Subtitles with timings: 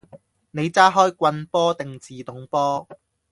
[0.49, 2.87] 你揸開棍波定自動波？